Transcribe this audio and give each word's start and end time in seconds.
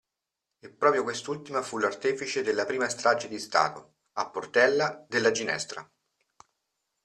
E 0.57 0.69
proprio 0.71 1.03
quest'ultima 1.03 1.61
fu 1.61 1.77
l'artefice 1.77 2.41
della 2.41 2.65
prima 2.65 2.89
strage 2.89 3.27
di 3.27 3.37
Stato, 3.37 3.97
a 4.13 4.31
Portella 4.31 5.05
della 5.07 5.29
Ginestra. 5.29 5.87